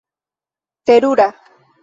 [0.85, 1.27] terura